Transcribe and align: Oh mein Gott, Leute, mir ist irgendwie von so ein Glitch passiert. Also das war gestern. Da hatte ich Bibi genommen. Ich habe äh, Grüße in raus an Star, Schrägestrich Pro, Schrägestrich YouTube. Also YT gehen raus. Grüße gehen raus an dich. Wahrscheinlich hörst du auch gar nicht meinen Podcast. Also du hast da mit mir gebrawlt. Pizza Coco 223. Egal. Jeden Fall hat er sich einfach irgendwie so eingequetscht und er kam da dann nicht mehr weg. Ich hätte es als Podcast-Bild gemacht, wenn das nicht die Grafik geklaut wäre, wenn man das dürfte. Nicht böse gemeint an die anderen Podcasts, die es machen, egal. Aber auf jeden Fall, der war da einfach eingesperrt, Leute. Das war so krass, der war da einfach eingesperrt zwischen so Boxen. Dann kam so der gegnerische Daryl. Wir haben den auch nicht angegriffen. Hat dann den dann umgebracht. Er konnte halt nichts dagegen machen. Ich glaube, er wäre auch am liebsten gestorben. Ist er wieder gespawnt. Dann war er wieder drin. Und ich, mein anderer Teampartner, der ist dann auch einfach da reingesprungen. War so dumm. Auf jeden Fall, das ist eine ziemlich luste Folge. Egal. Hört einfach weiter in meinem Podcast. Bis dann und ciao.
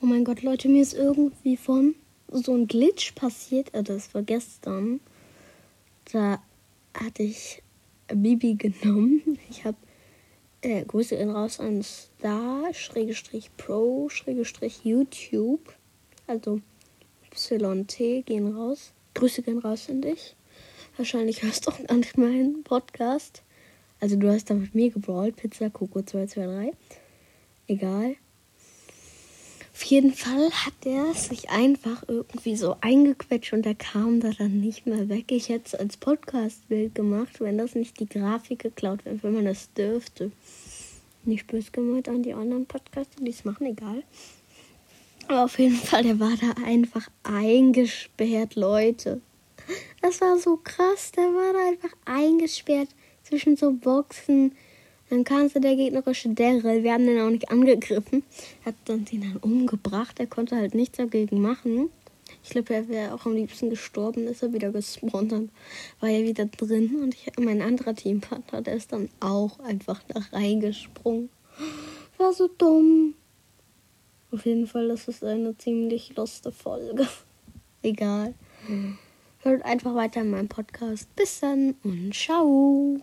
Oh 0.00 0.06
mein 0.06 0.22
Gott, 0.22 0.42
Leute, 0.42 0.68
mir 0.68 0.80
ist 0.80 0.94
irgendwie 0.94 1.56
von 1.56 1.96
so 2.30 2.54
ein 2.54 2.68
Glitch 2.68 3.16
passiert. 3.16 3.74
Also 3.74 3.94
das 3.94 4.14
war 4.14 4.22
gestern. 4.22 5.00
Da 6.12 6.40
hatte 6.94 7.24
ich 7.24 7.64
Bibi 8.06 8.54
genommen. 8.54 9.38
Ich 9.50 9.64
habe 9.64 9.76
äh, 10.60 10.84
Grüße 10.84 11.16
in 11.16 11.30
raus 11.30 11.58
an 11.58 11.82
Star, 11.82 12.72
Schrägestrich 12.72 13.50
Pro, 13.56 14.08
Schrägestrich 14.08 14.84
YouTube. 14.84 15.74
Also 16.28 16.60
YT 17.34 18.24
gehen 18.24 18.54
raus. 18.54 18.92
Grüße 19.14 19.42
gehen 19.42 19.58
raus 19.58 19.88
an 19.90 20.02
dich. 20.02 20.36
Wahrscheinlich 20.96 21.42
hörst 21.42 21.66
du 21.66 21.72
auch 21.72 21.84
gar 21.84 21.96
nicht 21.96 22.16
meinen 22.16 22.62
Podcast. 22.62 23.42
Also 23.98 24.14
du 24.14 24.30
hast 24.30 24.48
da 24.48 24.54
mit 24.54 24.76
mir 24.76 24.90
gebrawlt. 24.90 25.34
Pizza 25.34 25.70
Coco 25.70 26.02
223. 26.02 26.72
Egal. 27.66 28.14
Jeden 29.88 30.12
Fall 30.12 30.50
hat 30.50 30.84
er 30.84 31.14
sich 31.14 31.48
einfach 31.48 32.02
irgendwie 32.06 32.56
so 32.56 32.76
eingequetscht 32.82 33.54
und 33.54 33.64
er 33.64 33.74
kam 33.74 34.20
da 34.20 34.32
dann 34.36 34.60
nicht 34.60 34.86
mehr 34.86 35.08
weg. 35.08 35.32
Ich 35.32 35.48
hätte 35.48 35.64
es 35.64 35.74
als 35.74 35.96
Podcast-Bild 35.96 36.94
gemacht, 36.94 37.40
wenn 37.40 37.56
das 37.56 37.74
nicht 37.74 37.98
die 37.98 38.06
Grafik 38.06 38.58
geklaut 38.58 39.06
wäre, 39.06 39.22
wenn 39.22 39.32
man 39.32 39.46
das 39.46 39.72
dürfte. 39.72 40.30
Nicht 41.24 41.46
böse 41.46 41.70
gemeint 41.70 42.06
an 42.06 42.22
die 42.22 42.34
anderen 42.34 42.66
Podcasts, 42.66 43.16
die 43.18 43.30
es 43.30 43.46
machen, 43.46 43.64
egal. 43.64 44.02
Aber 45.26 45.44
auf 45.44 45.58
jeden 45.58 45.76
Fall, 45.76 46.02
der 46.02 46.20
war 46.20 46.34
da 46.38 46.62
einfach 46.66 47.08
eingesperrt, 47.22 48.56
Leute. 48.56 49.22
Das 50.02 50.20
war 50.20 50.38
so 50.38 50.58
krass, 50.62 51.12
der 51.12 51.24
war 51.24 51.54
da 51.54 51.66
einfach 51.66 51.96
eingesperrt 52.04 52.90
zwischen 53.22 53.56
so 53.56 53.72
Boxen. 53.72 54.52
Dann 55.10 55.24
kam 55.24 55.48
so 55.48 55.58
der 55.58 55.76
gegnerische 55.76 56.28
Daryl. 56.30 56.82
Wir 56.82 56.92
haben 56.92 57.06
den 57.06 57.20
auch 57.20 57.30
nicht 57.30 57.50
angegriffen. 57.50 58.22
Hat 58.64 58.74
dann 58.84 59.04
den 59.04 59.22
dann 59.22 59.36
umgebracht. 59.38 60.20
Er 60.20 60.26
konnte 60.26 60.56
halt 60.56 60.74
nichts 60.74 60.98
dagegen 60.98 61.40
machen. 61.40 61.90
Ich 62.44 62.50
glaube, 62.50 62.74
er 62.74 62.88
wäre 62.88 63.14
auch 63.14 63.24
am 63.24 63.34
liebsten 63.34 63.70
gestorben. 63.70 64.26
Ist 64.26 64.42
er 64.42 64.52
wieder 64.52 64.70
gespawnt. 64.70 65.32
Dann 65.32 65.50
war 66.00 66.10
er 66.10 66.24
wieder 66.24 66.44
drin. 66.44 66.96
Und 67.02 67.14
ich, 67.14 67.30
mein 67.38 67.62
anderer 67.62 67.94
Teampartner, 67.94 68.62
der 68.62 68.74
ist 68.74 68.92
dann 68.92 69.08
auch 69.20 69.58
einfach 69.60 70.02
da 70.08 70.20
reingesprungen. 70.32 71.30
War 72.18 72.32
so 72.32 72.48
dumm. 72.48 73.14
Auf 74.30 74.44
jeden 74.44 74.66
Fall, 74.66 74.88
das 74.88 75.08
ist 75.08 75.24
eine 75.24 75.56
ziemlich 75.56 76.14
luste 76.16 76.52
Folge. 76.52 77.08
Egal. 77.82 78.34
Hört 79.40 79.64
einfach 79.64 79.94
weiter 79.94 80.20
in 80.20 80.30
meinem 80.30 80.48
Podcast. 80.48 81.14
Bis 81.16 81.40
dann 81.40 81.76
und 81.82 82.14
ciao. 82.14 83.00